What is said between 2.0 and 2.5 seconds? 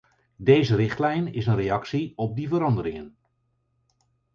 op die